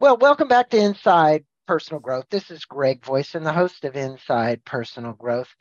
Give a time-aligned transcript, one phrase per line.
[0.00, 2.24] Well, welcome back to Inside Personal Growth.
[2.30, 5.54] This is Greg Voisin, the host of Inside Personal Growth.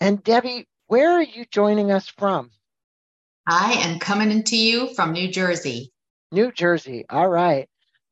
[0.00, 2.50] And Debbie, where are you joining us from?
[3.46, 5.92] I am coming into you from New Jersey.
[6.32, 7.04] New Jersey.
[7.08, 7.68] All right.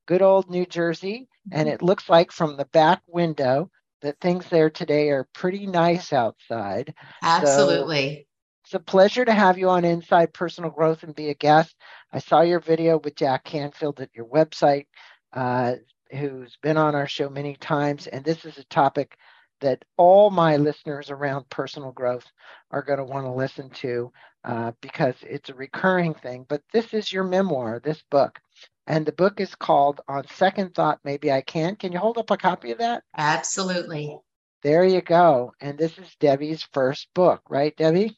[0.06, 1.26] Good old New Jersey.
[1.48, 1.58] Mm-hmm.
[1.58, 3.68] And it looks like from the back window
[4.02, 6.94] that things there today are pretty nice outside.
[7.20, 8.28] Absolutely.
[8.66, 11.74] So it's a pleasure to have you on Inside Personal Growth and be a guest.
[12.12, 14.86] I saw your video with Jack Canfield at your website
[15.34, 15.74] uh,
[16.10, 18.06] who's been on our show many times.
[18.06, 19.16] And this is a topic
[19.60, 22.26] that all my listeners around personal growth
[22.70, 24.12] are going to want to listen to
[24.44, 26.44] uh, because it's a recurring thing.
[26.48, 28.38] But this is your memoir, this book.
[28.86, 31.76] And the book is called On Second Thought Maybe I Can.
[31.76, 33.02] Can you hold up a copy of that?
[33.16, 34.18] Absolutely.
[34.62, 35.52] There you go.
[35.60, 38.16] And this is Debbie's first book, right, Debbie?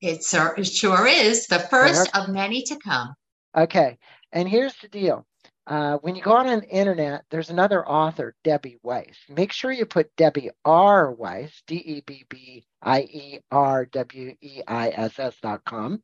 [0.00, 3.14] It sure is the first of many to come.
[3.56, 3.98] Okay.
[4.32, 5.26] And here's the deal
[5.66, 9.16] uh, when you go on the internet, there's another author, Debbie Weiss.
[9.28, 11.12] Make sure you put Debbie R.
[11.12, 16.02] Weiss, D E B B I E R W E I S S dot com,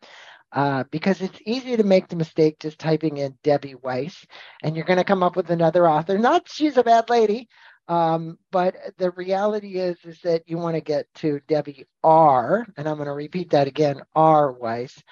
[0.52, 4.24] uh, because it's easy to make the mistake just typing in Debbie Weiss,
[4.62, 6.18] and you're going to come up with another author.
[6.18, 7.48] Not she's a bad lady,
[7.88, 12.66] um, but the reality is is that you want to get to Debbie R.
[12.76, 14.52] And I'm going to repeat that again, R.
[14.52, 15.02] Weiss.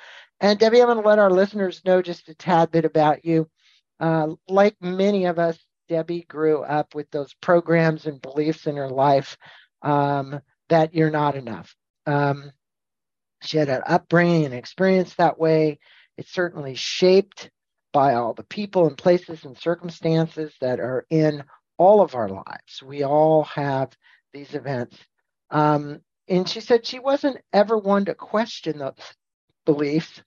[0.41, 3.49] And Debbie, I'm going to let our listeners know just a tad bit about you.
[4.01, 8.89] Uh, like many of us, Debbie grew up with those programs and beliefs in her
[8.89, 9.37] life
[9.83, 11.75] um, that you're not enough.
[12.07, 12.51] Um,
[13.43, 15.79] she had an upbringing and experience that way.
[16.17, 17.51] It's certainly shaped
[17.93, 21.45] by all the people and places and circumstances that are in
[21.77, 22.83] all of our lives.
[22.83, 23.91] We all have
[24.33, 24.97] these events.
[25.51, 28.95] Um, and she said she wasn't ever one to question those
[29.67, 30.23] beliefs,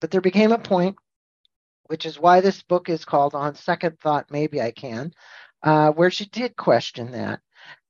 [0.00, 0.96] but there became a point
[1.88, 5.12] which is why this book is called On Second Thought, Maybe I Can,
[5.62, 7.40] uh, where she did question that.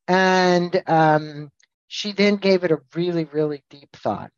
[0.08, 1.50] And um,
[1.88, 4.30] she then gave it a really, really deep thought.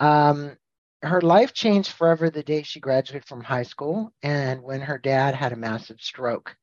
[0.00, 0.56] Um,
[1.02, 5.34] her life changed forever the day she graduated from high school and when her dad
[5.34, 6.56] had a massive stroke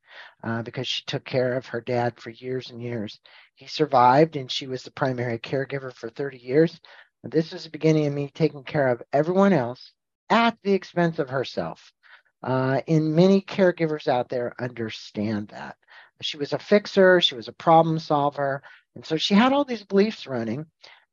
[0.44, 3.20] uh, because she took care of her dad for years and years.
[3.56, 6.80] He survived and she was the primary caregiver for 30 years.
[7.24, 9.92] This was the beginning of me taking care of everyone else
[10.30, 11.92] at the expense of herself.
[12.42, 15.76] Uh, and many caregivers out there understand that.
[16.22, 18.62] She was a fixer, she was a problem solver.
[18.96, 20.66] And so she had all these beliefs running.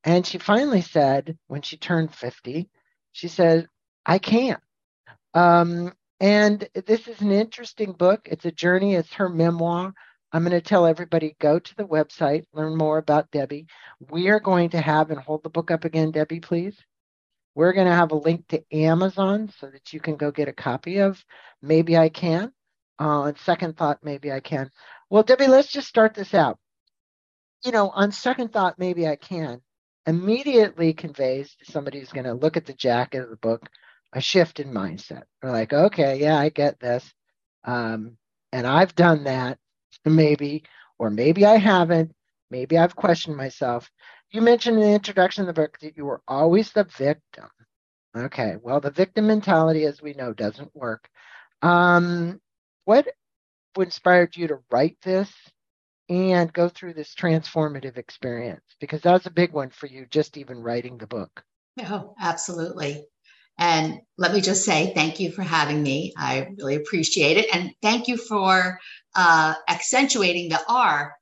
[0.04, 2.68] And she finally said, when she turned 50,
[3.12, 3.68] she said,
[4.04, 4.60] I can't.
[5.34, 8.28] Um, and this is an interesting book.
[8.30, 9.92] It's a journey, it's her memoir.
[10.32, 13.66] I'm going to tell everybody go to the website, learn more about Debbie.
[14.10, 16.76] We are going to have, and hold the book up again, Debbie, please.
[17.56, 20.52] We're going to have a link to Amazon so that you can go get a
[20.52, 21.24] copy of
[21.62, 22.52] Maybe I Can.
[23.00, 24.70] Uh, on second thought, maybe I can.
[25.10, 26.58] Well, Debbie, let's just start this out.
[27.64, 29.60] You know, on second thought, maybe I can
[30.06, 33.68] immediately conveys to somebody who's going to look at the jacket of the book
[34.12, 35.24] a shift in mindset.
[35.42, 37.12] They're like, okay, yeah, I get this.
[37.64, 38.16] Um,
[38.52, 39.58] and I've done that,
[40.04, 40.64] maybe,
[40.98, 42.12] or maybe I haven't.
[42.50, 43.90] Maybe I've questioned myself.
[44.30, 47.48] You mentioned in the introduction of the book that you were always the victim.
[48.16, 51.08] Okay, well, the victim mentality, as we know, doesn't work.
[51.62, 52.40] Um,
[52.84, 53.06] what
[53.78, 55.30] inspired you to write this
[56.08, 58.64] and go through this transformative experience?
[58.80, 61.42] Because that was a big one for you, just even writing the book.
[61.80, 63.04] Oh, absolutely.
[63.58, 66.12] And let me just say thank you for having me.
[66.16, 67.54] I really appreciate it.
[67.54, 68.78] And thank you for
[69.14, 71.14] uh, accentuating the R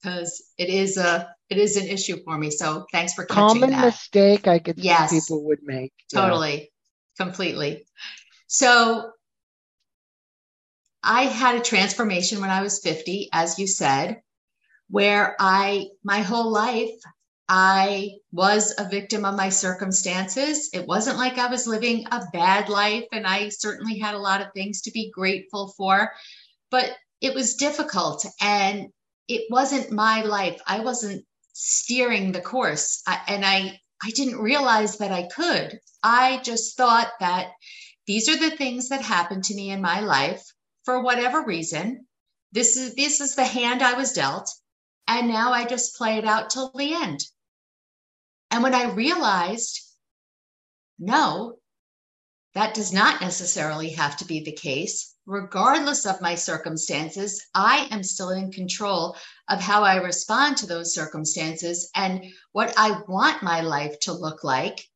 [0.00, 2.50] because it is a it is an issue for me.
[2.50, 3.86] So thanks for catching common that.
[3.86, 5.92] mistake I could yes, people would make.
[6.12, 7.24] Totally, yeah.
[7.24, 7.86] completely.
[8.46, 9.10] So
[11.02, 14.22] I had a transformation when I was 50, as you said,
[14.88, 16.90] where I my whole life
[17.48, 20.70] I was a victim of my circumstances.
[20.72, 24.40] It wasn't like I was living a bad life, and I certainly had a lot
[24.40, 26.12] of things to be grateful for,
[26.70, 26.90] but
[27.20, 28.88] it was difficult and
[29.28, 30.60] it wasn't my life.
[30.66, 31.24] I wasn't
[31.58, 33.02] steering the course.
[33.26, 35.80] And I, I didn't realize that I could.
[36.02, 37.48] I just thought that
[38.06, 40.44] these are the things that happened to me in my life
[40.84, 42.06] for whatever reason.
[42.52, 44.50] This is this is the hand I was dealt,
[45.08, 47.24] and now I just play it out till the end.
[48.50, 49.80] And when I realized,
[50.98, 51.55] no,
[52.56, 55.14] that does not necessarily have to be the case.
[55.26, 59.14] Regardless of my circumstances, I am still in control
[59.50, 64.42] of how I respond to those circumstances and what I want my life to look
[64.42, 64.88] like.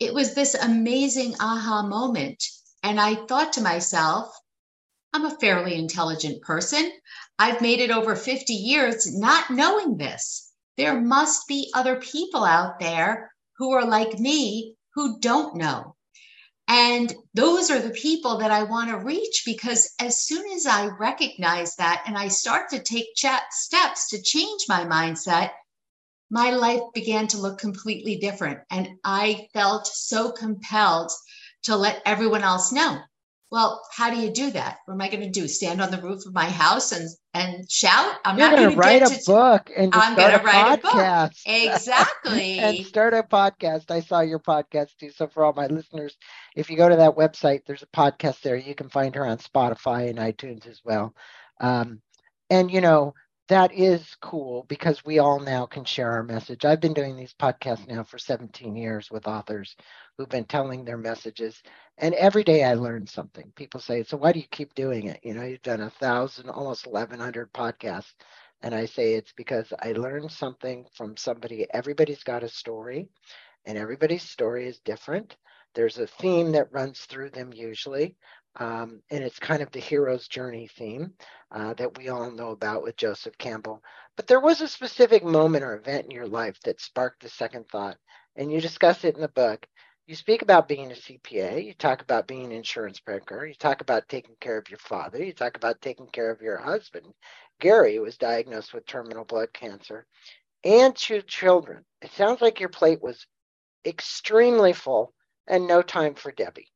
[0.00, 2.44] It was this amazing aha moment.
[2.82, 4.30] And I thought to myself,
[5.14, 6.92] I'm a fairly intelligent person.
[7.38, 10.52] I've made it over 50 years not knowing this.
[10.76, 15.91] There must be other people out there who are like me who don't know.
[16.72, 20.86] And those are the people that I want to reach because as soon as I
[20.86, 25.50] recognize that and I start to take steps to change my mindset,
[26.30, 28.60] my life began to look completely different.
[28.70, 31.12] And I felt so compelled
[31.64, 33.02] to let everyone else know.
[33.52, 34.78] Well, how do you do that?
[34.86, 35.46] What am I going to do?
[35.46, 38.16] Stand on the roof of my house and and shout?
[38.24, 41.32] I'm You're not going to write a book and I'm going to write podcast.
[41.46, 41.74] a book.
[41.74, 42.58] Exactly.
[42.60, 43.90] and start a podcast.
[43.90, 45.10] I saw your podcast too.
[45.10, 46.16] So for all my listeners,
[46.56, 48.56] if you go to that website, there's a podcast there.
[48.56, 51.14] You can find her on Spotify and iTunes as well.
[51.60, 52.00] Um,
[52.48, 53.12] and you know,
[53.52, 56.64] that is cool because we all now can share our message.
[56.64, 59.76] I've been doing these podcasts now for 17 years with authors
[60.18, 61.62] who've been telling their messages.
[61.98, 63.52] And every day I learn something.
[63.56, 65.20] People say, So why do you keep doing it?
[65.24, 68.14] You know, you've done a thousand, almost 1,100 podcasts.
[68.62, 71.66] And I say it's because I learned something from somebody.
[71.72, 73.08] Everybody's got a story,
[73.66, 75.36] and everybody's story is different.
[75.74, 78.16] There's a theme that runs through them usually.
[78.56, 81.14] Um, and it's kind of the hero's journey theme
[81.50, 83.82] uh, that we all know about with Joseph Campbell.
[84.16, 87.68] But there was a specific moment or event in your life that sparked the second
[87.68, 87.96] thought,
[88.36, 89.66] and you discuss it in the book.
[90.06, 93.80] You speak about being a CPA, you talk about being an insurance broker, you talk
[93.80, 97.06] about taking care of your father, you talk about taking care of your husband.
[97.60, 100.06] Gary was diagnosed with terminal blood cancer
[100.64, 101.84] and two children.
[102.02, 103.26] It sounds like your plate was
[103.86, 105.14] extremely full
[105.46, 106.68] and no time for Debbie.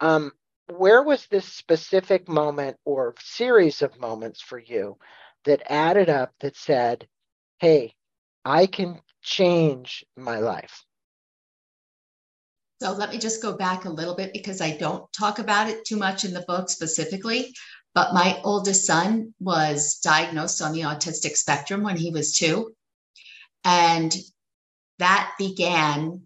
[0.00, 0.32] Um,
[0.70, 4.96] where was this specific moment or series of moments for you
[5.44, 7.06] that added up that said,
[7.58, 7.94] hey,
[8.44, 10.84] I can change my life?
[12.82, 15.84] So let me just go back a little bit because I don't talk about it
[15.84, 17.54] too much in the book specifically.
[17.92, 22.74] But my oldest son was diagnosed on the autistic spectrum when he was two.
[23.64, 24.14] And
[24.98, 26.22] that began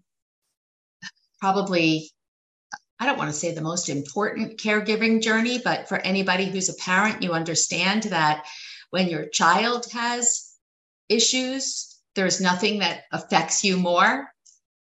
[1.41, 2.11] probably
[3.01, 6.75] I don't want to say the most important caregiving journey, but for anybody who's a
[6.75, 8.45] parent, you understand that
[8.91, 10.53] when your child has
[11.09, 14.29] issues, there's nothing that affects you more.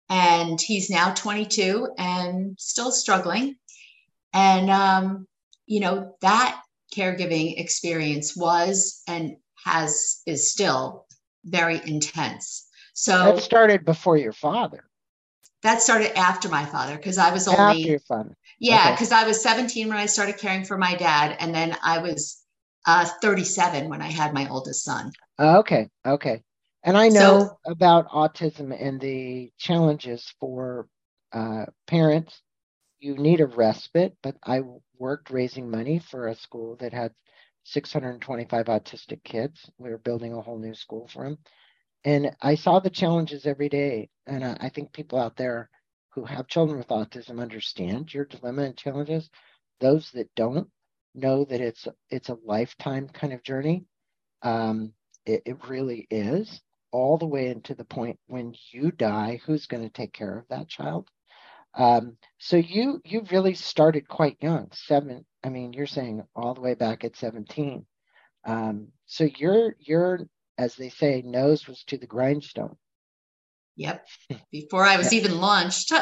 [0.09, 3.57] And he's now 22 and still struggling.
[4.33, 5.27] And, um,
[5.65, 6.62] you know, that
[6.95, 11.06] caregiving experience was and has, is still
[11.44, 12.68] very intense.
[12.94, 14.87] So that started before your father
[15.68, 18.34] that started after my father because I was only after your father.
[18.60, 19.22] Yeah, because okay.
[19.22, 22.42] I was 17 when I started caring for my dad, and then I was
[22.86, 25.12] uh, 37 when I had my oldest son.
[25.38, 26.42] Okay, okay.
[26.84, 30.88] And I know so, about autism and the challenges for
[31.34, 32.42] uh, parents.
[33.00, 34.62] You need a respite, but I
[34.98, 37.12] worked raising money for a school that had
[37.66, 39.69] 625 autistic kids.
[39.78, 41.38] We were building a whole new school for them
[42.03, 44.09] and I saw the challenges every day.
[44.25, 45.69] And I, I think people out there
[46.09, 49.29] who have children with autism understand your dilemma and challenges.
[49.79, 50.67] Those that don't
[51.13, 53.85] know that it's it's a lifetime kind of journey.
[54.41, 54.94] Um,
[55.25, 56.61] it, it really is
[56.91, 59.39] all the way into the point when you die.
[59.45, 61.09] Who's going to take care of that child?
[61.75, 65.25] Um, so you you really started quite young, seven.
[65.44, 67.85] I mean, you're saying all the way back at 17.
[68.45, 70.21] Um, so you're you're
[70.57, 72.76] as they say, nose was to the grindstone.
[73.76, 74.07] Yep.
[74.52, 75.90] Before I was even launched.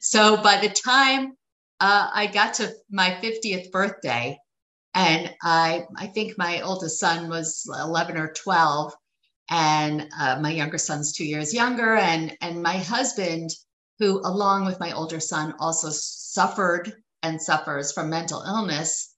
[0.00, 1.36] so by the time
[1.78, 4.38] uh, I got to my 50th birthday,
[4.94, 8.92] and I, I think my oldest son was 11 or 12,
[9.50, 13.50] and uh, my younger son's two years younger, and and my husband,
[14.00, 19.14] who along with my older son also suffered and suffers from mental illness,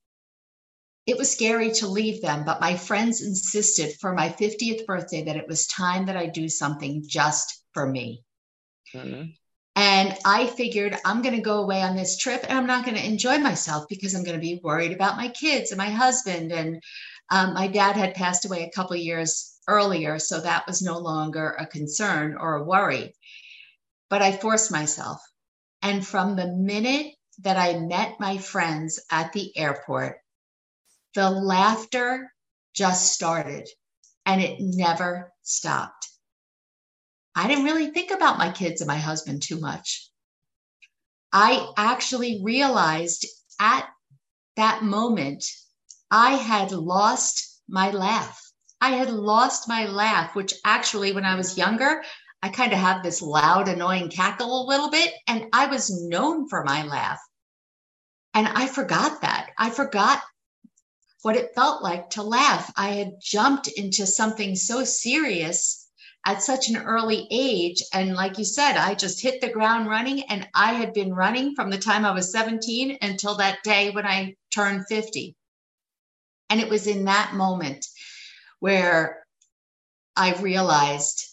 [1.09, 5.37] it was scary to leave them, but my friends insisted for my 50th birthday that
[5.37, 8.23] it was time that I do something just for me.
[8.95, 9.31] Mm-hmm.
[9.75, 12.99] And I figured I'm going to go away on this trip and I'm not going
[12.99, 16.53] to enjoy myself because I'm going to be worried about my kids and my husband.
[16.53, 16.83] And
[17.31, 21.57] um, my dad had passed away a couple years earlier, so that was no longer
[21.59, 23.15] a concern or a worry.
[24.11, 25.23] But I forced myself.
[25.81, 30.19] And from the minute that I met my friends at the airport,
[31.19, 32.33] the laughter
[32.75, 33.69] just started
[34.25, 36.09] and it never stopped.
[37.35, 40.09] I didn't really think about my kids and my husband too much.
[41.33, 43.27] I actually realized
[43.61, 43.89] at
[44.55, 45.45] that moment
[46.09, 48.41] I had lost my laugh.
[48.81, 52.05] I had lost my laugh, which actually, when I was younger,
[52.45, 56.49] I kind of had this loud, annoying cackle a little bit, and I was known
[56.49, 57.19] for my laugh.
[58.35, 59.51] And I forgot that.
[59.59, 60.23] I forgot
[61.23, 62.73] what it felt like to laugh.
[62.77, 65.89] I had jumped into something so serious
[66.25, 67.83] at such an early age.
[67.93, 70.23] And like you said, I just hit the ground running.
[70.29, 74.07] And I had been running from the time I was 17 until that day when
[74.07, 75.35] I turned 50.
[76.51, 77.87] And it was in that moment
[78.61, 79.25] where
[80.17, 81.25] I realized,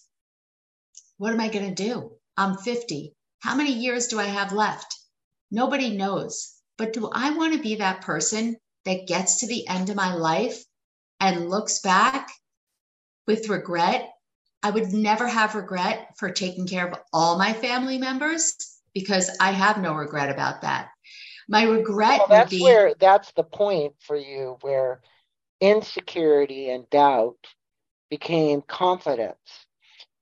[1.17, 2.11] what am I going to do?
[2.37, 3.13] I'm 50.
[3.39, 4.95] How many years do I have left?
[5.51, 6.53] Nobody knows.
[6.77, 10.13] But do I want to be that person that gets to the end of my
[10.13, 10.63] life
[11.19, 12.29] and looks back
[13.27, 14.09] with regret?
[14.63, 18.55] I would never have regret for taking care of all my family members
[18.93, 20.89] because I have no regret about that.
[21.47, 25.01] My regret well, that's would be where that's the point for you where
[25.61, 27.37] insecurity and doubt
[28.09, 29.67] became confidence.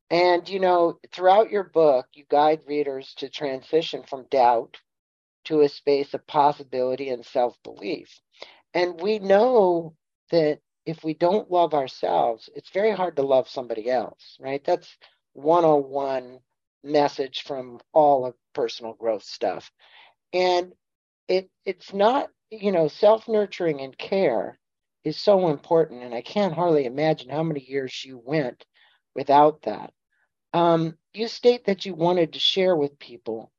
[0.10, 4.78] And you know, throughout your book, you guide readers to transition from doubt
[5.46, 8.20] to a space of possibility and self belief.
[8.74, 9.96] And we know
[10.32, 14.64] that if we don't love ourselves, it's very hard to love somebody else, right?
[14.66, 14.98] That's
[15.34, 16.40] 101
[16.84, 19.72] message from all of personal growth stuff.
[20.34, 20.74] And
[21.28, 24.60] it it's not, you know, self-nurturing and care
[25.04, 26.04] is so important.
[26.04, 28.66] And I can't hardly imagine how many years you went
[29.16, 29.94] without that.
[30.54, 33.52] Um, you state that you wanted to share with people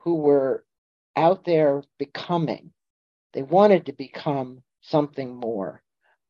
[0.00, 0.64] who were
[1.16, 2.72] out there becoming.
[3.32, 5.82] They wanted to become something more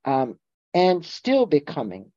[0.04, 0.38] um,
[0.74, 2.12] and still becoming.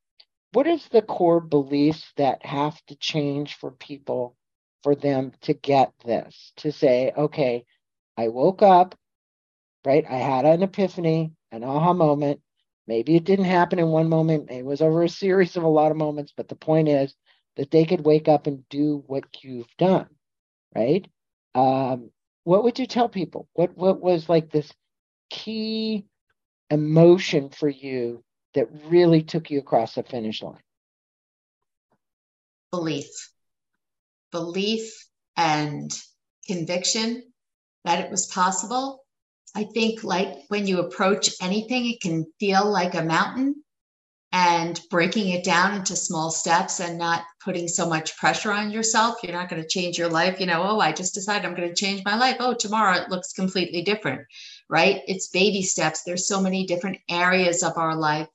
[0.51, 4.35] What is the core beliefs that have to change for people
[4.83, 6.53] for them to get this?
[6.57, 7.65] To say, okay,
[8.17, 8.95] I woke up,
[9.85, 10.05] right?
[10.09, 12.41] I had an epiphany, an aha moment.
[12.85, 15.91] Maybe it didn't happen in one moment, it was over a series of a lot
[15.91, 17.15] of moments, but the point is
[17.55, 20.07] that they could wake up and do what you've done,
[20.75, 21.07] right?
[21.55, 22.11] Um,
[22.43, 23.47] what would you tell people?
[23.53, 24.71] What what was like this
[25.29, 26.05] key
[26.69, 28.23] emotion for you
[28.53, 30.61] that really took you across the finish line?
[32.71, 33.07] Belief.
[34.31, 34.91] Belief
[35.37, 35.91] and
[36.47, 37.23] conviction
[37.85, 39.03] that it was possible.
[39.55, 43.62] I think like when you approach anything, it can feel like a mountain
[44.33, 49.17] and breaking it down into small steps and not putting so much pressure on yourself.
[49.21, 50.39] You're not going to change your life.
[50.39, 52.37] You know, oh, I just decided I'm going to change my life.
[52.39, 54.21] Oh, tomorrow it looks completely different,
[54.69, 55.03] right?
[55.07, 56.01] It's baby steps.
[56.01, 58.27] There's so many different areas of our life.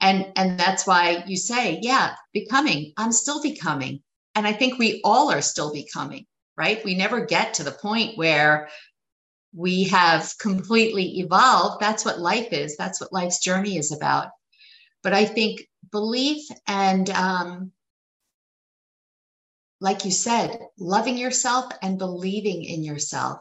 [0.00, 2.92] And and that's why you say, yeah, becoming.
[2.96, 4.02] I'm still becoming.
[4.34, 6.84] And I think we all are still becoming, right?
[6.84, 8.68] We never get to the point where
[9.54, 11.80] we have completely evolved.
[11.80, 12.76] That's what life is.
[12.76, 14.30] That's what life's journey is about
[15.04, 17.70] but I think belief and, um,
[19.80, 23.38] like you said, loving yourself and believing in yourself.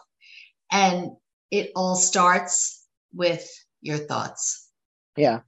[0.72, 1.12] And
[1.50, 3.50] it all starts with
[3.82, 4.70] your thoughts.
[5.16, 5.40] Yeah.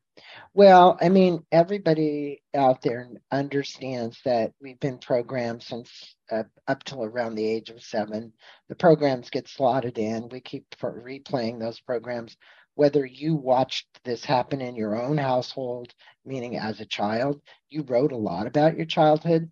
[0.53, 7.03] Well, I mean, everybody out there understands that we've been programmed since uh, up till
[7.03, 8.31] around the age of seven.
[8.69, 10.29] The programs get slotted in.
[10.29, 12.37] We keep replaying those programs
[12.75, 15.93] whether you watched this happen in your own household,
[16.25, 19.51] meaning as a child, you wrote a lot about your childhood.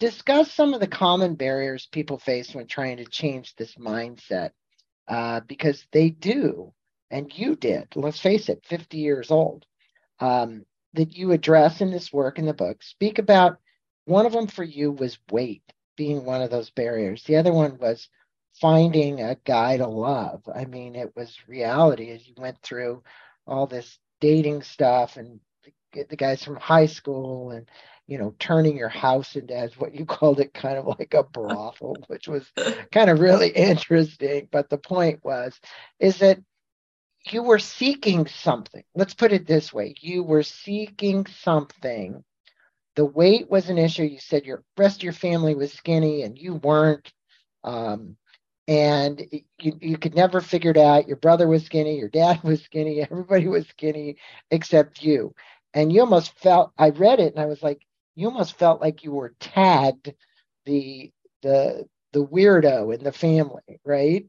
[0.00, 4.50] Discuss some of the common barriers people face when trying to change this mindset,
[5.06, 6.72] uh, because they do,
[7.10, 7.88] and you did.
[7.94, 9.64] Let's face it, 50 years old.
[10.18, 10.64] Um,
[10.94, 12.82] that you address in this work in the book.
[12.82, 13.58] Speak about
[14.04, 15.62] one of them for you was weight
[15.96, 17.22] being one of those barriers.
[17.24, 18.08] The other one was
[18.60, 20.42] finding a guy to love.
[20.54, 23.02] I mean, it was reality as you went through
[23.46, 25.40] all this dating stuff and
[25.92, 27.68] the, guys from high school and
[28.06, 31.22] you know turning your house into as what you called it kind of like a
[31.22, 32.50] brothel which was
[32.90, 34.48] kind of really interesting.
[34.50, 35.58] But the point was
[35.98, 36.38] is that
[37.30, 38.82] you were seeking something.
[38.94, 39.94] Let's put it this way.
[40.00, 42.24] You were seeking something.
[42.96, 44.02] The weight was an issue.
[44.02, 47.12] You said your rest of your family was skinny and you weren't
[47.64, 48.16] um,
[48.68, 49.26] and
[49.58, 51.08] you, you could never figure it out.
[51.08, 54.16] Your brother was skinny, your dad was skinny, everybody was skinny
[54.50, 55.34] except you.
[55.74, 57.82] And you almost felt I read it and I was like,
[58.14, 60.12] you almost felt like you were tagged
[60.66, 61.10] the
[61.42, 64.26] the the weirdo in the family, right?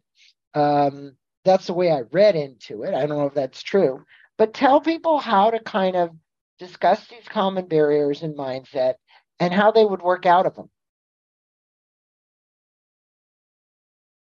[0.54, 2.94] Um, that's the way I read into it.
[2.94, 4.06] I don't know if that's true,
[4.38, 6.12] but tell people how to kind of
[6.60, 8.96] discuss these common barriers in mindset
[9.40, 10.70] and how they would work out of them.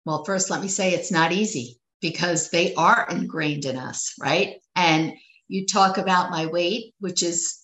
[0.05, 4.57] Well, first, let me say it's not easy because they are ingrained in us, right?
[4.75, 5.15] And
[5.49, 7.59] you talk about my weight, which is,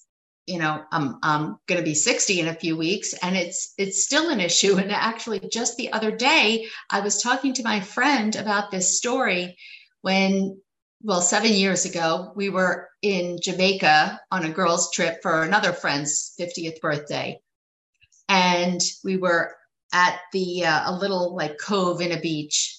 [0.46, 4.04] you know, I'm I'm going to be 60 in a few weeks, and it's it's
[4.04, 4.76] still an issue.
[4.78, 9.56] And actually, just the other day, I was talking to my friend about this story
[10.02, 10.60] when,
[11.02, 16.34] well, seven years ago, we were in Jamaica on a girls' trip for another friend's
[16.40, 17.40] 50th birthday.
[18.28, 19.54] And we were
[19.92, 22.78] at the, uh, a little like cove in a beach.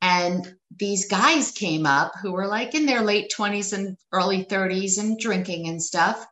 [0.00, 4.98] And these guys came up who were like in their late 20s and early 30s
[4.98, 6.26] and drinking and stuff.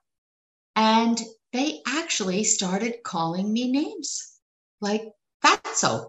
[0.75, 1.21] And
[1.53, 4.39] they actually started calling me names
[4.81, 5.05] like
[5.45, 6.09] fatso.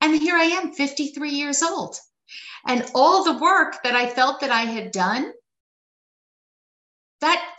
[0.00, 1.96] And here I am, 53 years old.
[2.66, 5.32] And all the work that I felt that I had done,
[7.20, 7.56] that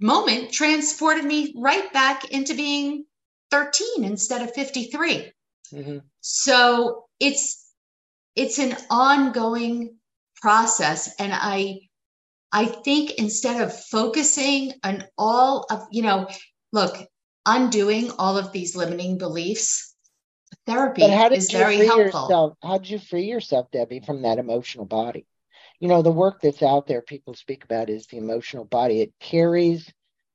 [0.00, 3.04] moment transported me right back into being
[3.52, 5.30] 13 instead of 53.
[5.72, 5.98] Mm-hmm.
[6.20, 7.70] So it's
[8.34, 9.96] it's an ongoing
[10.40, 11.80] process and I
[12.50, 16.28] I think instead of focusing on all of, you know,
[16.72, 16.96] look,
[17.46, 19.94] undoing all of these limiting beliefs,
[20.66, 22.22] therapy is very helpful.
[22.22, 25.26] Yourself, how did you free yourself, Debbie, from that emotional body?
[25.80, 29.00] You know, the work that's out there people speak about is the emotional body.
[29.00, 29.90] It carries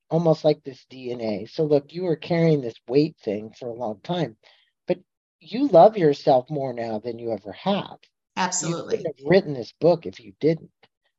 [0.09, 1.49] almost like this DNA.
[1.49, 4.37] So, look, you were carrying this weight thing for a long time,
[4.87, 4.99] but
[5.39, 7.97] you love yourself more now than you ever have.
[8.35, 8.99] Absolutely.
[8.99, 10.71] You have written this book if you didn't.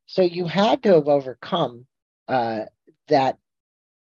[0.07, 1.87] So you had to have overcome
[2.29, 2.65] uh,
[3.09, 3.39] that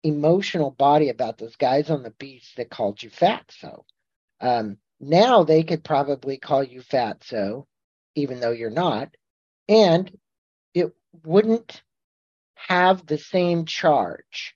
[0.02, 3.44] emotional body about those guys on the beach that called you fat.
[3.58, 3.84] So
[4.40, 7.24] um, now they could probably call you fat.
[7.24, 7.66] So
[8.14, 9.14] even though you're not,
[9.68, 10.10] and
[10.74, 10.92] it
[11.24, 11.82] wouldn't
[12.54, 14.54] have the same charge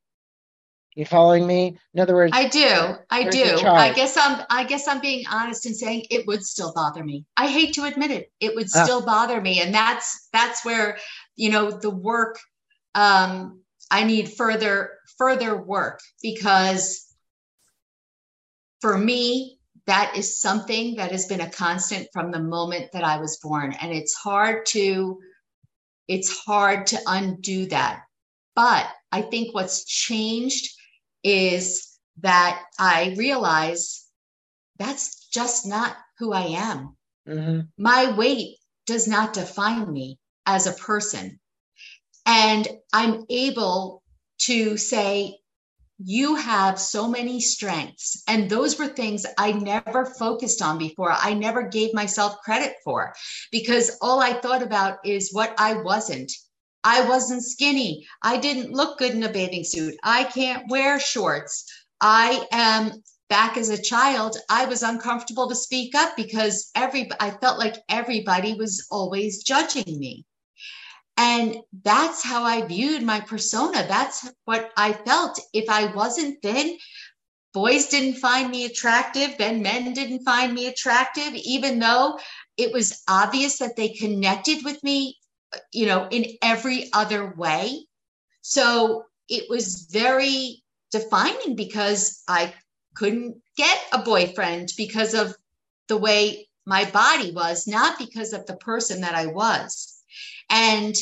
[0.95, 1.79] you following me?
[1.95, 2.97] In other words, I do.
[3.09, 3.59] I do.
[3.67, 7.25] I guess I'm I guess I'm being honest and saying it would still bother me.
[7.37, 8.31] I hate to admit it.
[8.41, 8.85] It would ah.
[8.85, 9.61] still bother me.
[9.61, 10.99] And that's that's where,
[11.35, 12.39] you know, the work
[12.95, 17.07] um I need further further work because
[18.81, 23.19] for me that is something that has been a constant from the moment that I
[23.19, 25.19] was born and it's hard to
[26.07, 28.03] it's hard to undo that.
[28.55, 30.69] But I think what's changed
[31.23, 34.07] is that I realize
[34.79, 36.97] that's just not who I am.
[37.29, 37.61] Mm-hmm.
[37.79, 38.57] My weight
[38.87, 41.39] does not define me as a person.
[42.27, 44.03] And I'm able
[44.41, 45.39] to say,
[46.05, 48.23] you have so many strengths.
[48.27, 51.13] And those were things I never focused on before.
[51.13, 53.15] I never gave myself credit for
[53.53, 56.33] because all I thought about is what I wasn't
[56.85, 58.07] I wasn't skinny.
[58.23, 59.95] I didn't look good in a bathing suit.
[60.03, 61.65] I can't wear shorts.
[62.01, 64.37] I am back as a child.
[64.51, 69.99] I was uncomfortable to speak up because every I felt like everybody was always judging
[69.99, 70.27] me.
[71.17, 73.87] And that's how I viewed my persona.
[73.87, 75.39] That's what I felt.
[75.53, 76.77] If I wasn't thin,
[77.55, 82.19] boys didn't find me attractive, then men didn't find me attractive, even though
[82.57, 85.17] it was obvious that they connected with me
[85.73, 87.87] you know, in every other way.
[88.43, 92.55] So it was very defining because I
[92.95, 95.35] couldn't get a boyfriend because of
[95.89, 99.97] the way my body was, not because of the person that I was.
[100.51, 100.95] And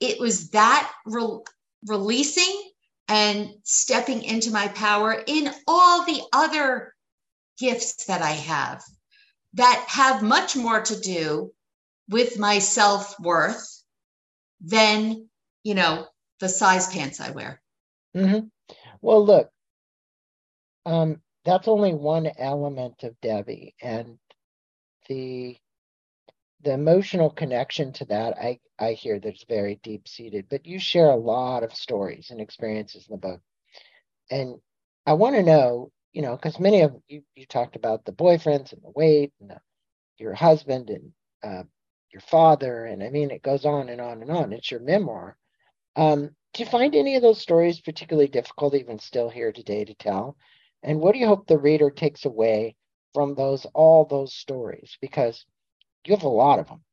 [0.00, 1.40] it was that re-
[1.86, 2.70] releasing
[3.08, 6.94] and stepping into my power in all the other
[7.58, 8.82] gifts that I have
[9.54, 11.52] that have much more to do
[12.08, 13.82] with my self worth
[14.60, 15.28] than,
[15.62, 16.06] you know,
[16.40, 17.60] the size pants I wear.
[18.16, 18.46] Mm-hmm.
[19.00, 19.50] Well, look,
[20.86, 24.18] um, that's only one element of Debbie, and
[25.08, 25.56] the
[26.62, 30.46] the emotional connection to that I I hear that's very deep seated.
[30.48, 33.40] But you share a lot of stories and experiences in the book,
[34.30, 34.56] and
[35.06, 38.72] I want to know, you know, because many of you you talked about the boyfriends
[38.72, 39.60] and the weight and the,
[40.18, 41.12] your husband and
[41.42, 41.64] uh,
[42.14, 44.52] your father, and I mean, it goes on and on and on.
[44.52, 45.36] It's your memoir.
[45.96, 49.94] Um, do you find any of those stories particularly difficult, even still here today, to
[49.94, 50.36] tell?
[50.82, 52.76] And what do you hope the reader takes away
[53.12, 54.96] from those all those stories?
[55.00, 55.44] Because
[56.06, 56.84] you have a lot of them.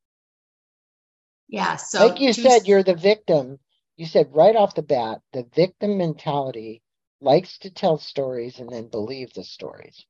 [1.47, 1.75] Yeah.
[1.75, 3.59] So, like you said, you're the victim.
[3.97, 6.81] You said right off the bat, the victim mentality
[7.19, 10.05] likes to tell stories and then believe the stories.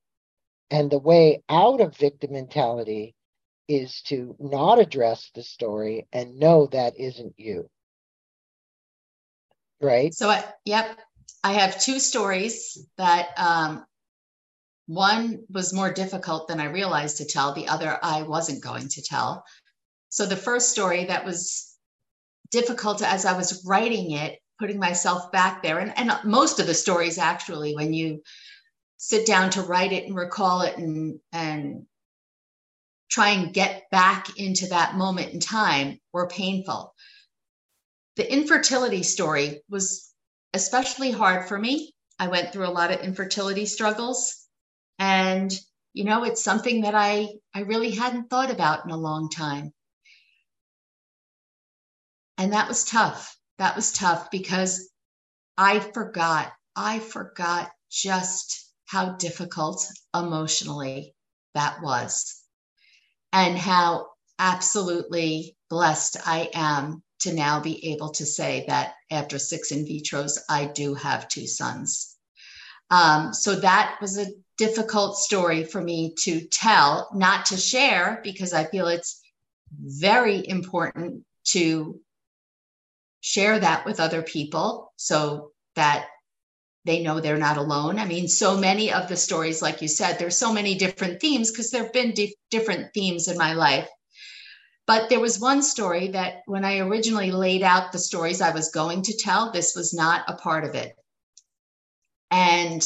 [0.70, 3.16] And the way out of victim mentality
[3.72, 7.70] is to not address the story and know that isn't you.
[9.82, 10.14] Right?
[10.14, 11.00] So, I, yep,
[11.42, 13.86] I have two stories that um,
[14.88, 19.02] one was more difficult than I realized to tell, the other I wasn't going to
[19.02, 19.46] tell.
[20.10, 21.74] So, the first story that was
[22.52, 26.74] difficult as I was writing it, putting myself back there, and, and most of the
[26.74, 28.22] stories actually, when you
[28.98, 31.86] sit down to write it and recall it and and
[33.12, 36.96] try and get back into that moment in time were painful.
[38.16, 40.10] The infertility story was
[40.54, 41.94] especially hard for me.
[42.18, 44.48] I went through a lot of infertility struggles
[44.98, 45.52] and
[45.94, 49.74] you know it's something that I I really hadn't thought about in a long time.
[52.38, 53.38] And that was tough.
[53.58, 54.90] That was tough because
[55.58, 56.52] I forgot.
[56.76, 61.14] I forgot just how difficult emotionally
[61.54, 62.41] that was
[63.34, 64.08] and how
[64.40, 70.40] absolutely blessed I am to now be able to say that after six in vitros,
[70.50, 72.18] I do have two sons.
[72.90, 78.54] Um, so that was a difficult story for me to tell, not to share, because
[78.54, 79.22] I feel it's
[79.80, 82.00] very important to
[83.22, 86.08] share that with other people so that
[86.86, 88.00] they know they're not alone.
[88.00, 91.52] I mean, so many of the stories, like you said, there's so many different themes
[91.52, 93.88] because there have been di- different themes in my life.
[94.88, 98.72] But there was one story that when I originally laid out the stories I was
[98.72, 100.96] going to tell, this was not a part of it.
[102.32, 102.82] And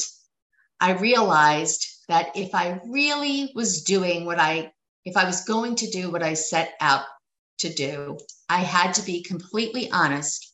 [0.79, 4.73] I realized that if I really was doing what I,
[5.05, 7.05] if I was going to do what I set out
[7.59, 8.17] to do,
[8.49, 10.53] I had to be completely honest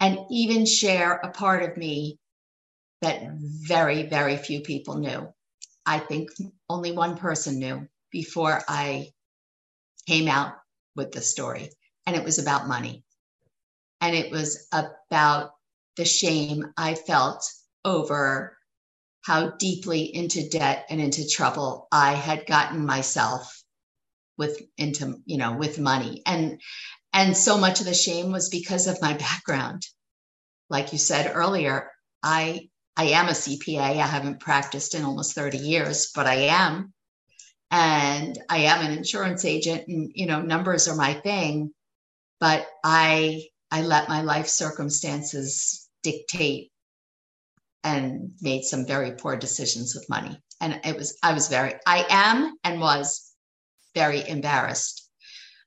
[0.00, 2.18] and even share a part of me
[3.04, 5.32] that very, very few people knew.
[5.86, 6.30] I think
[6.68, 9.12] only one person knew before I
[10.08, 10.54] came out
[10.96, 11.70] with the story,
[12.06, 13.04] and it was about money.
[14.00, 15.52] And it was about
[15.96, 17.44] the shame I felt
[17.84, 18.58] over
[19.22, 23.62] how deeply into debt and into trouble I had gotten myself
[24.36, 26.60] with into you know with money and
[27.12, 29.82] and so much of the shame was because of my background
[30.68, 31.90] like you said earlier
[32.22, 36.92] i i am a cpa i haven't practiced in almost 30 years but i am.
[37.70, 41.72] And i am an insurance agent and you know numbers are my thing
[42.40, 46.70] but i i let my life circumstances dictate
[47.84, 50.40] and made some very poor decisions with money.
[50.60, 53.32] And it was i was very i am and was
[53.94, 55.08] very embarrassed.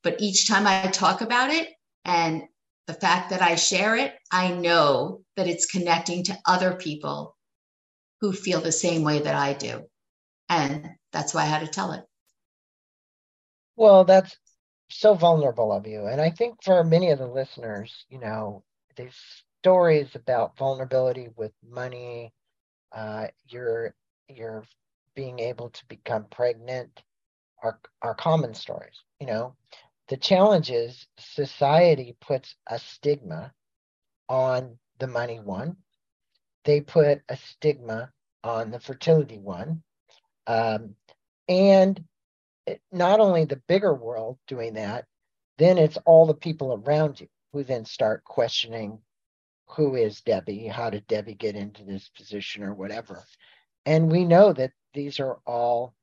[0.03, 1.69] But each time I talk about it
[2.05, 2.43] and
[2.87, 7.35] the fact that I share it, I know that it's connecting to other people
[8.21, 9.83] who feel the same way that I do.
[10.49, 12.03] And that's why I had to tell it.
[13.75, 14.35] Well, that's
[14.89, 16.07] so vulnerable of you.
[16.07, 18.63] And I think for many of the listeners, you know,
[18.95, 19.15] these
[19.61, 22.33] stories about vulnerability with money,
[22.95, 23.93] uh, you're
[24.29, 24.63] you're
[25.15, 27.03] being able to become pregnant,
[27.63, 29.03] are, are common stories.
[29.19, 29.55] You know,
[30.09, 33.53] the challenge is society puts a stigma
[34.29, 35.77] on the money one.
[36.63, 38.11] They put a stigma
[38.43, 39.83] on the fertility one.
[40.45, 40.95] Um,
[41.49, 42.03] and
[42.91, 45.05] not only the bigger world doing that,
[45.57, 48.99] then it's all the people around you who then start questioning
[49.69, 50.67] who is Debbie?
[50.67, 53.23] How did Debbie get into this position or whatever?
[53.85, 55.93] And we know that these are all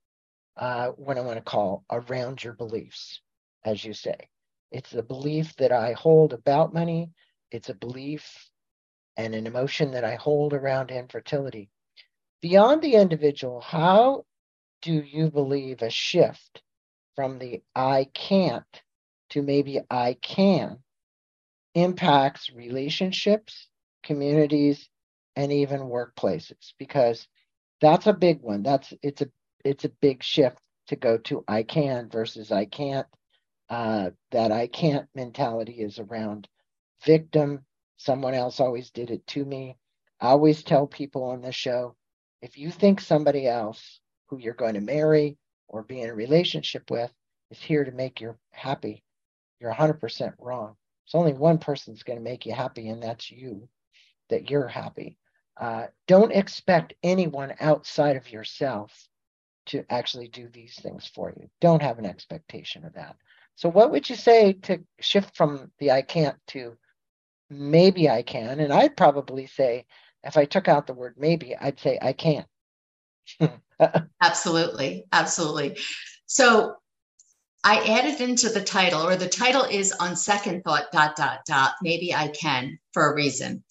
[0.57, 3.21] uh, what I want to call around your beliefs,
[3.65, 4.29] as you say.
[4.71, 7.11] It's the belief that I hold about money.
[7.51, 8.51] It's a belief
[9.17, 11.71] and an emotion that I hold around infertility.
[12.43, 14.25] Beyond the individual, how
[14.83, 16.63] do you believe a shift
[17.17, 18.83] from the I can't
[19.31, 20.79] to maybe I can
[21.75, 23.69] impacts relationships,
[24.03, 24.89] communities,
[25.37, 26.75] and even workplaces?
[26.79, 27.27] Because
[27.81, 28.63] that's a big one.
[28.63, 29.29] That's it's a
[29.65, 33.07] it's a big shift to go to I can versus I can't.
[33.75, 36.47] Uh, that I can't mentality is around
[37.05, 37.65] victim.
[37.97, 39.77] Someone else always did it to me.
[40.21, 41.97] I always tell people on the show
[42.41, 46.89] if you think somebody else who you're going to marry or be in a relationship
[46.89, 47.13] with
[47.51, 49.03] is here to make you happy,
[49.59, 50.77] you're 100% wrong.
[51.05, 53.69] It's only one person's going to make you happy, and that's you,
[54.31, 55.19] that you're happy.
[55.61, 59.09] Uh, don't expect anyone outside of yourself
[59.67, 61.49] to actually do these things for you.
[61.61, 63.17] Don't have an expectation of that.
[63.57, 66.77] So, what would you say to shift from the I can't to
[67.51, 68.61] maybe I can?
[68.61, 69.87] And I'd probably say,
[70.23, 72.45] if I took out the word maybe, I'd say I can.
[74.23, 75.05] absolutely.
[75.13, 75.79] Absolutely.
[76.27, 76.77] So,
[77.67, 81.73] I added into the title, or the title is on second thought, dot, dot, dot,
[81.81, 83.65] maybe I can for a reason.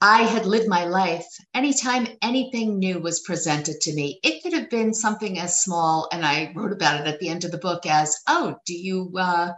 [0.00, 1.26] I had lived my life.
[1.54, 6.24] Anytime anything new was presented to me, it could have been something as small, and
[6.24, 9.52] I wrote about it at the end of the book as, oh, do you uh,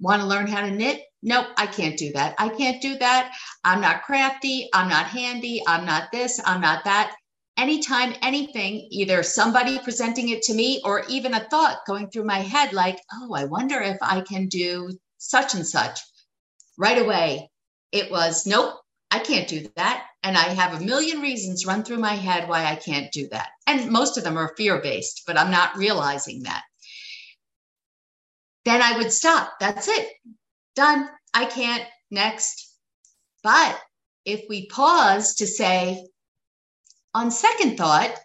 [0.00, 1.02] want to learn how to knit?
[1.22, 2.34] Nope, I can't do that.
[2.38, 3.32] I can't do that.
[3.64, 4.68] I'm not crafty.
[4.74, 5.62] I'm not handy.
[5.68, 6.40] I'm not this.
[6.44, 7.14] I'm not that.
[7.56, 12.38] anytime anything, either somebody presenting it to me or even a thought going through my
[12.38, 16.00] head, like, oh, I wonder if I can do such and such,
[16.78, 17.50] right away,
[17.92, 18.74] it was, nope,
[19.12, 20.06] I can't do that.
[20.22, 23.50] And I have a million reasons run through my head why I can't do that.
[23.66, 26.62] And most of them are fear based, but I'm not realizing that.
[28.64, 29.52] Then I would stop.
[29.60, 30.08] That's it.
[30.74, 31.08] Done.
[31.34, 31.84] I can't.
[32.10, 32.74] Next.
[33.42, 33.78] But
[34.24, 36.06] if we pause to say,
[37.12, 38.16] on second thought,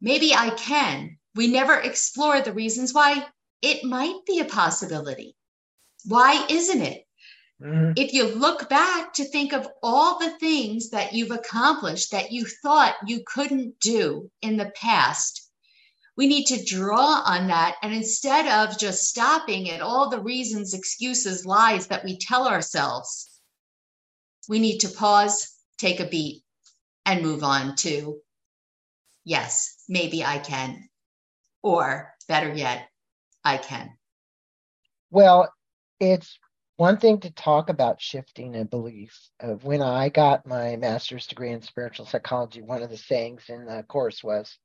[0.00, 3.26] maybe I can, we never explore the reasons why
[3.60, 5.36] it might be a possibility.
[6.06, 7.04] Why isn't it?
[7.62, 7.92] Mm-hmm.
[7.96, 12.44] If you look back to think of all the things that you've accomplished that you
[12.44, 15.48] thought you couldn't do in the past,
[16.16, 17.76] we need to draw on that.
[17.82, 23.30] And instead of just stopping at all the reasons, excuses, lies that we tell ourselves,
[24.48, 26.42] we need to pause, take a beat,
[27.06, 28.20] and move on to
[29.24, 30.88] yes, maybe I can.
[31.62, 32.88] Or better yet,
[33.44, 33.90] I can.
[35.10, 35.52] Well,
[36.00, 36.38] it's
[36.82, 39.16] one thing to talk about shifting a belief.
[39.38, 43.66] Of when I got my master's degree in spiritual psychology, one of the sayings in
[43.66, 44.58] the course was,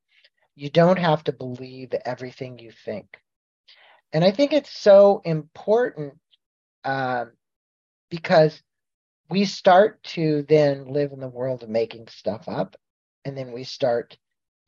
[0.56, 3.06] you don't have to believe everything you think.
[4.12, 6.15] And I think it's so important
[6.84, 7.34] um,
[8.10, 8.60] because
[9.30, 12.77] we start to then live in the world of making stuff up.
[13.25, 14.17] And then we start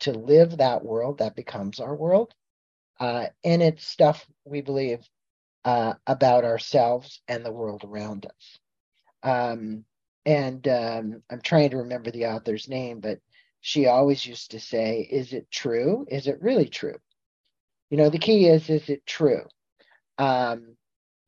[0.01, 2.31] to live that world that becomes our world.
[2.99, 4.99] Uh, and it's stuff we believe
[5.65, 8.59] uh, about ourselves and the world around us.
[9.23, 9.85] Um,
[10.25, 13.19] and um, I'm trying to remember the author's name, but
[13.61, 16.05] she always used to say, Is it true?
[16.09, 16.97] Is it really true?
[17.89, 19.43] You know, the key is, is it true?
[20.17, 20.75] Um,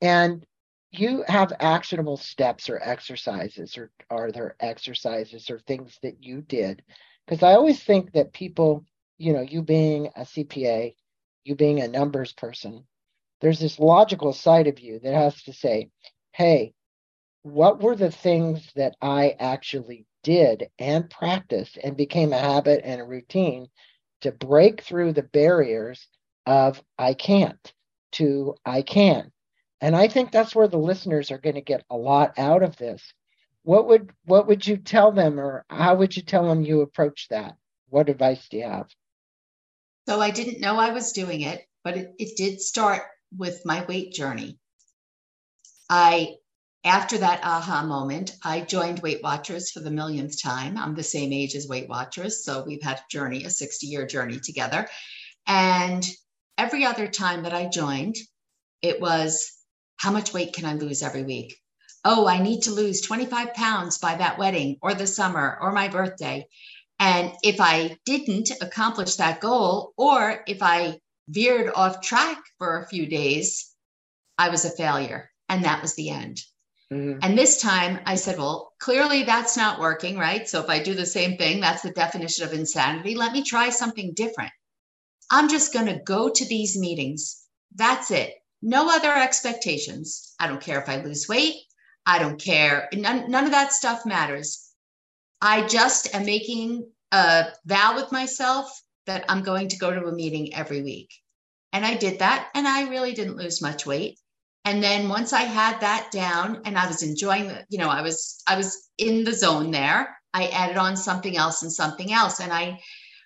[0.02, 0.46] and
[0.92, 6.84] you have actionable steps or exercises, or are there exercises or things that you did?
[7.26, 8.86] Because I always think that people,
[9.18, 10.96] you know, you being a CPA,
[11.44, 12.86] you being a numbers person,
[13.42, 15.90] there's this logical side of you that has to say,
[16.32, 16.74] hey,
[17.42, 23.02] what were the things that I actually did and practiced and became a habit and
[23.02, 23.68] a routine
[24.22, 26.08] to break through the barriers
[26.46, 27.74] of I can't
[28.14, 29.32] to I can?
[29.82, 32.78] And I think that's where the listeners are going to get a lot out of
[32.78, 33.02] this.
[33.64, 37.28] What would what would you tell them or how would you tell them you approach
[37.30, 37.56] that?
[37.90, 38.90] What advice do you have?
[40.08, 43.04] So I didn't know I was doing it, but it, it did start
[43.36, 44.60] with my weight journey.
[45.90, 46.36] I
[46.84, 50.78] after that aha moment, I joined Weight Watchers for the millionth time.
[50.78, 54.08] I'm the same age as Weight Watchers, so we've had a journey, a 60 year
[54.08, 54.88] journey together.
[55.46, 56.04] And
[56.58, 58.16] every other time that I joined,
[58.82, 59.52] it was
[59.98, 61.56] how much weight can I lose every week?
[62.04, 65.88] Oh, I need to lose 25 pounds by that wedding or the summer or my
[65.88, 66.48] birthday.
[66.98, 71.01] And if I didn't accomplish that goal, or if I
[71.32, 73.74] veered off track for a few days,
[74.38, 75.30] I was a failure.
[75.50, 76.42] And that was the end.
[76.94, 77.20] Mm-hmm.
[77.22, 80.48] And this time I said, well, clearly that's not working, right?
[80.48, 83.16] So if I do the same thing, that's the definition of insanity.
[83.16, 84.52] Let me try something different.
[85.30, 87.44] I'm just going to go to these meetings.
[87.76, 90.36] That's it no other expectations.
[90.40, 91.56] I don't care if I lose weight.
[92.06, 92.90] I don't care.
[92.94, 94.70] None, none of that stuff matters.
[95.42, 100.12] I just am making a vow with myself that I'm going to go to a
[100.12, 101.10] meeting every week.
[101.74, 104.20] And I did that and I really didn't lose much weight.
[104.66, 108.02] And then once I had that down and I was enjoying the, you know, I
[108.02, 112.40] was I was in the zone there, I added on something else and something else.
[112.40, 112.80] And I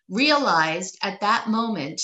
[0.10, 2.02] realized at that moment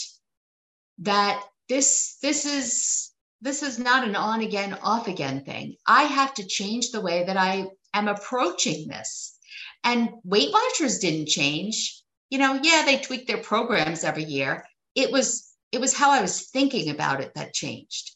[0.99, 5.75] that this this is this is not an on again, off again thing.
[5.87, 9.37] I have to change the way that I am approaching this.
[9.83, 12.00] And Weight Watchers didn't change.
[12.31, 14.65] You know, yeah, they tweak their programs every year.
[14.95, 18.15] It was it was how I was thinking about it that changed.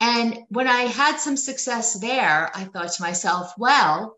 [0.00, 4.16] And when I had some success there, I thought to myself, well,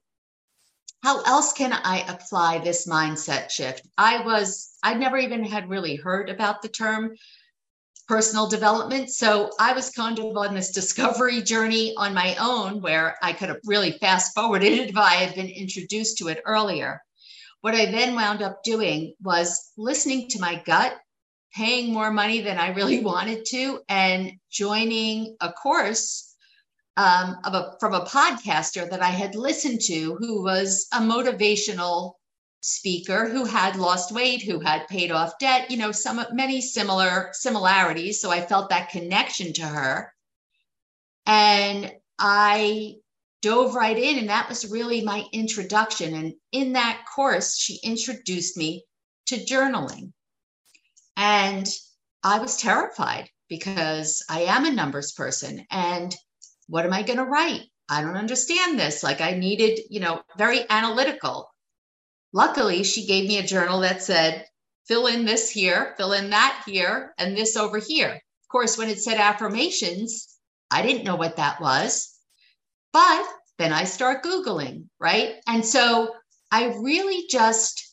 [1.03, 3.87] how else can I apply this mindset shift?
[3.99, 7.15] I was, I never even had really heard about the term
[8.09, 9.11] personal development.
[9.11, 13.51] So I was kind of on this discovery journey on my own where I could
[13.51, 17.03] have really fast forwarded it if I had been introduced to it earlier.
[17.65, 21.01] What I then wound up doing was listening to my gut,
[21.55, 26.35] paying more money than I really wanted to, and joining a course
[26.99, 32.17] um, a, from a podcaster that I had listened to who was a motivational
[32.61, 37.31] speaker who had lost weight, who had paid off debt, you know, some many similar
[37.33, 38.21] similarities.
[38.21, 40.13] So I felt that connection to her.
[41.25, 42.97] And I
[43.45, 44.19] dove right in.
[44.19, 46.15] And that was really my introduction.
[46.15, 48.85] And in that course, she introduced me
[49.27, 50.13] to journaling.
[51.17, 51.69] And
[52.23, 55.67] I was terrified because I am a numbers person.
[55.71, 56.17] And
[56.69, 57.63] what am I going to write?
[57.91, 59.03] I don't understand this.
[59.03, 61.51] Like I needed, you know, very analytical.
[62.33, 64.47] Luckily, she gave me a journal that said,
[64.89, 68.13] fill in this here, fill in that here, and this over here.
[68.13, 70.39] Of course, when it said affirmations,
[70.71, 72.14] I didn't know what that was.
[72.95, 73.27] But
[73.59, 75.35] then I start Googling, right?
[75.49, 76.15] And so
[76.53, 77.93] I really just,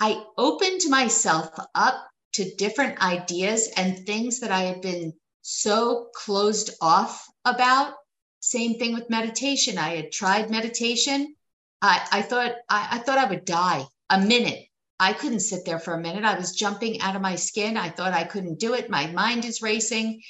[0.00, 6.70] I opened myself up to different ideas and things that I had been so closed
[6.82, 7.94] off about.
[8.40, 9.78] Same thing with meditation.
[9.78, 11.36] I had tried meditation.
[11.80, 14.66] I, I thought I, I thought I would die a minute.
[14.98, 16.24] I couldn't sit there for a minute.
[16.24, 17.76] I was jumping out of my skin.
[17.76, 18.90] I thought I couldn't do it.
[18.90, 20.22] My mind is racing.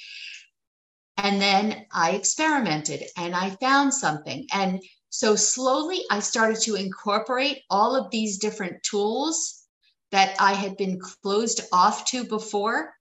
[1.21, 4.47] And then I experimented and I found something.
[4.53, 9.65] And so slowly I started to incorporate all of these different tools
[10.11, 12.93] that I had been closed off to before.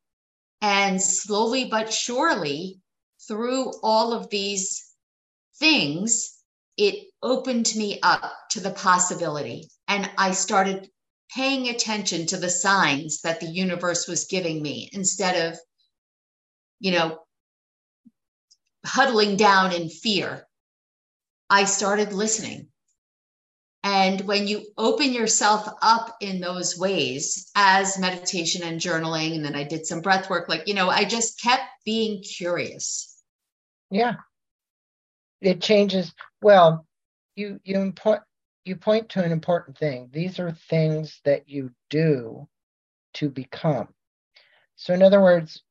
[0.61, 2.81] And slowly but surely,
[3.29, 4.85] through all of these
[5.61, 6.39] things,
[6.77, 9.71] it opened me up to the possibility.
[9.87, 10.91] And I started
[11.33, 15.59] paying attention to the signs that the universe was giving me instead of,
[16.81, 17.21] you know,
[18.85, 20.47] huddling down in fear.
[21.51, 22.69] I started listening.
[23.85, 29.55] And when you open yourself up in those ways, as meditation and journaling, and then
[29.55, 33.23] I did some breath work, like, you know, I just kept being curious.
[33.91, 34.17] Yeah.
[35.41, 36.13] It changes.
[36.43, 36.87] Well,
[37.37, 38.23] you, you, impo-
[38.65, 40.11] you point to an important thing.
[40.13, 42.49] These are things that you do
[43.15, 43.89] to become.
[44.75, 45.63] So, in other words,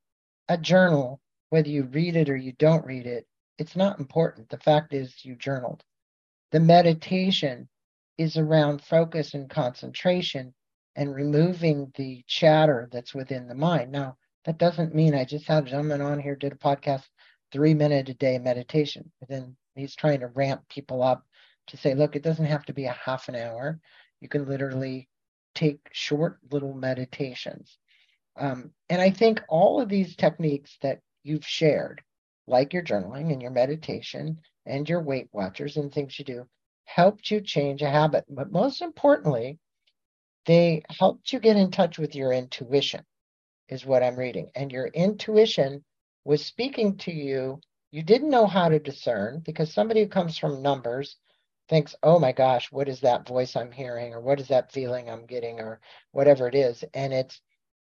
[0.48, 3.25] a journal, whether you read it or you don't read it,
[3.57, 4.49] it's not important.
[4.49, 5.83] The fact is, you journaled.
[6.51, 7.67] The meditation
[8.17, 10.53] is around focus and concentration
[10.95, 13.91] and removing the chatter that's within the mind.
[13.91, 17.03] Now, that doesn't mean I just had a gentleman on here did a podcast,
[17.51, 19.12] three minute a day meditation.
[19.27, 21.23] Then he's trying to ramp people up
[21.67, 23.79] to say, look, it doesn't have to be a half an hour.
[24.21, 25.10] You can literally
[25.53, 27.77] take short little meditations.
[28.39, 32.02] Um, and I think all of these techniques that you've shared,
[32.48, 36.48] like your journaling and your meditation and your Weight Watchers and things you do,
[36.86, 38.26] helped you change a habit.
[38.30, 39.60] But most importantly,
[40.46, 43.04] they helped you get in touch with your intuition,
[43.68, 44.50] is what I'm reading.
[44.56, 45.84] And your intuition
[46.24, 47.60] was speaking to you.
[47.92, 51.18] You didn't know how to discern because somebody who comes from numbers
[51.70, 55.10] thinks, oh my gosh, what is that voice I'm hearing, or what is that feeling
[55.10, 56.84] I'm getting, or whatever it is.
[56.94, 57.42] And it's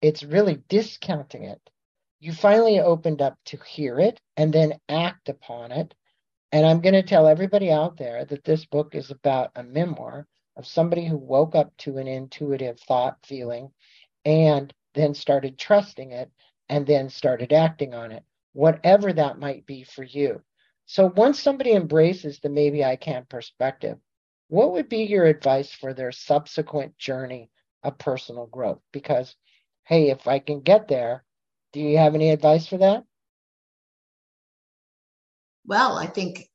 [0.01, 1.61] it's really discounting it.
[2.23, 5.93] You finally opened up to hear it and then act upon it
[6.53, 10.25] and I'm going to tell everybody out there that this book is about a memoir
[10.55, 13.73] of somebody who woke up to an intuitive thought, feeling,
[14.23, 16.31] and then started trusting it
[16.69, 20.41] and then started acting on it, whatever that might be for you.
[20.85, 23.97] So once somebody embraces the maybe I can perspective,
[24.47, 27.49] what would be your advice for their subsequent journey
[27.83, 28.79] of personal growth?
[28.93, 29.35] Because,
[29.83, 31.25] hey, if I can get there,
[31.73, 33.03] do you have any advice for that?
[35.65, 36.49] well, I think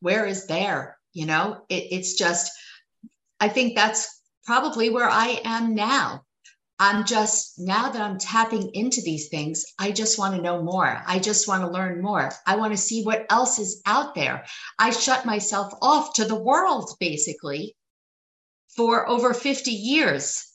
[0.00, 0.98] where is there?
[1.12, 2.52] You know, it, it's just,
[3.40, 6.22] I think that's probably where I am now.
[6.78, 11.02] I'm just, now that I'm tapping into these things, I just want to know more.
[11.06, 12.30] I just want to learn more.
[12.46, 14.44] I want to see what else is out there.
[14.78, 17.74] I shut myself off to the world basically
[18.76, 20.52] for over 50 years.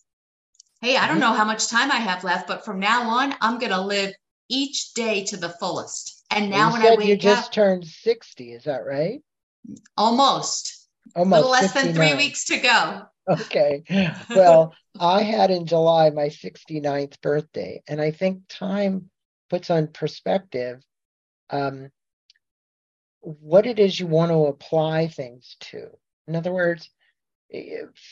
[0.82, 1.20] Hey, I don't mm-hmm.
[1.20, 4.14] know how much time I have left, but from now on, I'm going to live
[4.50, 6.26] each day to the fullest.
[6.32, 9.22] And now you when I wake you just up, turned 60, is that right?
[9.96, 10.88] Almost.
[11.16, 11.34] Almost.
[11.34, 11.86] A little less 59.
[11.86, 13.04] than three weeks to go.
[13.30, 13.84] Okay.
[14.30, 19.12] Well, I had in July my 69th birthday, and I think time
[19.50, 20.82] puts on perspective
[21.52, 21.92] um,
[23.22, 25.90] what it is you want to apply things to.
[26.28, 26.90] In other words,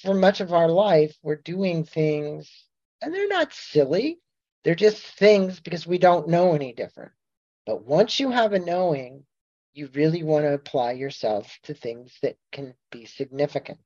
[0.04, 2.52] for much of our life, we're doing things,
[3.02, 4.20] and they're not silly.
[4.64, 7.12] They're just things because we don't know any different.
[7.66, 9.26] But once you have a knowing,
[9.74, 13.80] you really want to apply yourself to things that can be significant,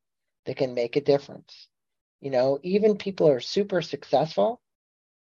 [0.46, 1.68] that can make a difference.
[2.22, 4.62] You know, even people are super successful,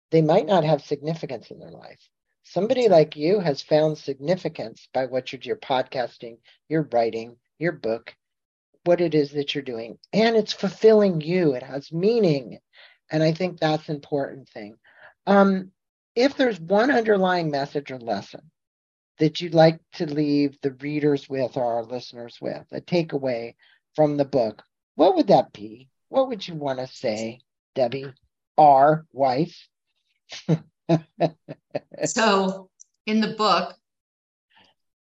[0.10, 2.00] they might not have significance in their life.
[2.44, 6.38] Somebody like you has found significance by what you're, your podcasting,
[6.70, 8.16] your writing, your book,
[8.88, 9.98] what it is that you're doing.
[10.14, 11.54] And it's fulfilling you.
[11.54, 12.60] It has meaning.
[13.12, 14.78] And I think that's an important thing.
[15.28, 15.72] Um,
[16.16, 18.50] if there's one underlying message or lesson
[19.20, 23.56] that you'd like to leave the readers with or our listeners with, a takeaway
[23.94, 24.64] from the book,
[24.96, 25.90] what would that be?
[26.08, 27.42] What would you want to say,
[27.76, 28.14] Debbie,
[28.58, 29.68] our wife?
[32.06, 32.70] so,
[33.06, 33.76] in the book,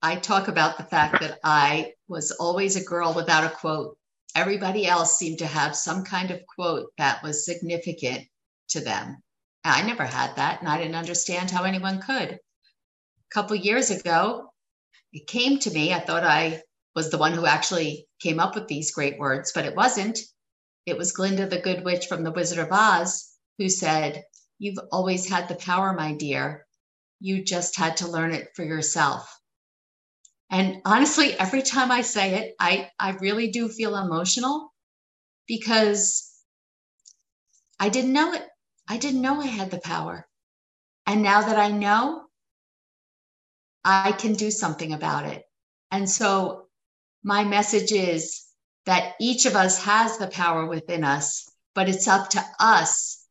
[0.02, 3.96] I talk about the fact that I was always a girl without a quote.
[4.34, 8.26] Everybody else seemed to have some kind of quote that was significant
[8.70, 9.22] to them.
[9.64, 12.32] I never had that, and I didn't understand how anyone could.
[12.32, 12.38] A
[13.32, 14.52] couple years ago,
[15.12, 15.92] it came to me.
[15.92, 16.62] I thought I
[16.94, 20.18] was the one who actually came up with these great words, but it wasn't.
[20.86, 24.24] It was Glinda the Good Witch from The Wizard of Oz who said,
[24.58, 26.66] You've always had the power, my dear.
[27.20, 29.39] You just had to learn it for yourself.
[30.50, 34.72] And honestly, every time I say it, I, I really do feel emotional
[35.46, 36.32] because
[37.78, 38.46] I didn't know it.
[38.88, 40.26] I didn't know I had the power.
[41.06, 42.24] And now that I know,
[43.84, 45.44] I can do something about it.
[45.90, 46.66] And so
[47.22, 48.44] my message is
[48.86, 53.24] that each of us has the power within us, but it's up to us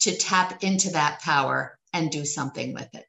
[0.00, 3.06] to tap into that power and do something with it.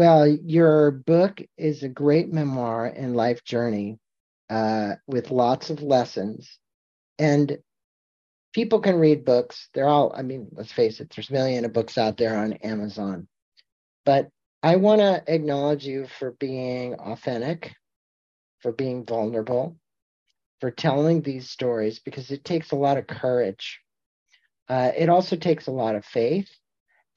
[0.00, 3.98] Well, your book is a great memoir and life journey
[4.48, 6.56] uh, with lots of lessons.
[7.18, 7.58] And
[8.54, 9.68] people can read books.
[9.74, 12.54] They're all, I mean, let's face it, there's a million of books out there on
[12.54, 13.28] Amazon.
[14.06, 14.30] But
[14.62, 17.74] I want to acknowledge you for being authentic,
[18.60, 19.76] for being vulnerable,
[20.62, 23.80] for telling these stories because it takes a lot of courage.
[24.66, 26.48] Uh, it also takes a lot of faith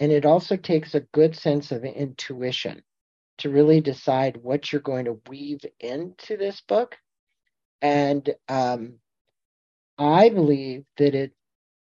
[0.04, 2.84] and it also takes a good sense of intuition
[3.38, 6.98] to really decide what you're going to weave into this book.
[7.82, 8.96] And um,
[9.98, 11.32] I believe that it,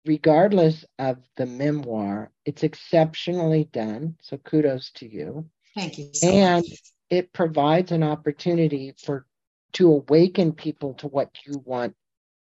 [0.08, 4.16] regardless of the memoir, it's exceptionally done.
[4.24, 5.46] So kudos to you.
[5.76, 6.10] Thank you.
[6.12, 6.80] So and much.
[7.12, 9.28] it provides an opportunity for
[9.74, 11.94] to awaken people to what you want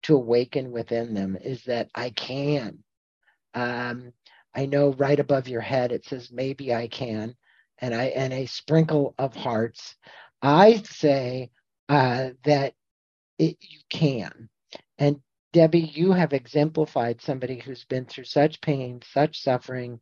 [0.01, 2.79] to awaken within them is that I can.
[3.53, 4.13] Um,
[4.55, 7.35] I know right above your head it says maybe I can,
[7.79, 9.95] and I and a sprinkle of hearts.
[10.41, 11.51] I say
[11.89, 12.73] uh, that
[13.39, 14.49] it, you can,
[14.97, 15.21] and
[15.53, 19.99] Debbie, you have exemplified somebody who's been through such pain, such suffering,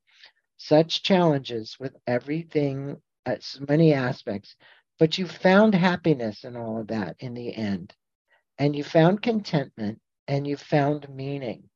[0.58, 4.56] such challenges with everything, uh, so many aspects,
[4.99, 7.93] but you found happiness in all of that in the end,
[8.60, 11.70] and you found contentment, and you found meaning.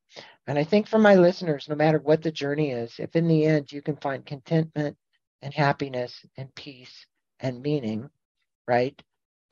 [0.47, 3.45] And I think for my listeners, no matter what the journey is, if in the
[3.45, 4.97] end you can find contentment
[5.41, 7.05] and happiness and peace
[7.39, 8.09] and meaning,
[8.68, 8.99] right?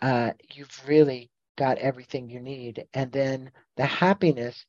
[0.01, 2.86] Uh, you've really got everything you need.
[2.93, 4.66] And then the happiness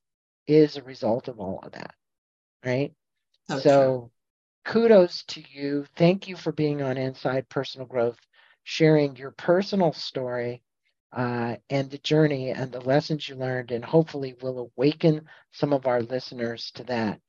[0.46, 1.94] is a result of all of that,
[2.64, 2.92] right?
[3.48, 4.10] So, so
[4.64, 5.86] kudos to you.
[5.96, 8.18] Thank you for being on Inside Personal Growth,
[8.64, 10.62] sharing your personal story
[11.14, 15.86] uh, and the journey and the lessons you learned, and hopefully will awaken some of
[15.86, 17.20] our listeners to that.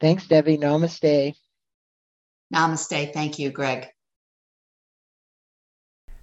[0.00, 0.56] Thanks, Debbie.
[0.56, 1.34] Namaste.
[2.54, 3.12] Namaste.
[3.12, 3.88] Thank you, Greg.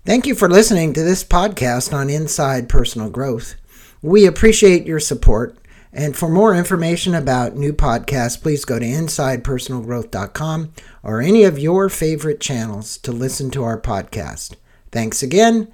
[0.05, 3.55] Thank you for listening to this podcast on Inside Personal Growth.
[4.01, 5.57] We appreciate your support.
[5.93, 10.73] And for more information about new podcasts, please go to InsidePersonalGrowth.com
[11.03, 14.55] or any of your favorite channels to listen to our podcast.
[14.91, 15.73] Thanks again